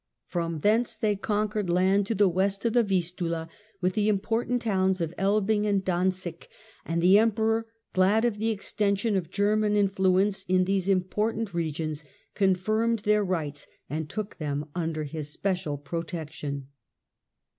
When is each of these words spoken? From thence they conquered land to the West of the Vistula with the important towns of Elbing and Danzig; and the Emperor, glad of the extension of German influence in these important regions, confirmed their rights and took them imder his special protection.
From 0.25 0.61
thence 0.61 0.97
they 0.97 1.15
conquered 1.15 1.69
land 1.69 2.07
to 2.07 2.15
the 2.15 2.27
West 2.27 2.65
of 2.65 2.73
the 2.73 2.81
Vistula 2.81 3.47
with 3.81 3.93
the 3.93 4.09
important 4.09 4.63
towns 4.63 4.99
of 4.99 5.13
Elbing 5.15 5.67
and 5.67 5.85
Danzig; 5.85 6.47
and 6.83 7.03
the 7.03 7.19
Emperor, 7.19 7.67
glad 7.93 8.25
of 8.25 8.39
the 8.39 8.49
extension 8.49 9.15
of 9.15 9.29
German 9.29 9.75
influence 9.75 10.43
in 10.47 10.65
these 10.65 10.89
important 10.89 11.53
regions, 11.53 12.03
confirmed 12.33 13.03
their 13.03 13.23
rights 13.23 13.67
and 13.91 14.09
took 14.09 14.37
them 14.37 14.65
imder 14.75 15.05
his 15.05 15.29
special 15.29 15.77
protection. 15.77 16.69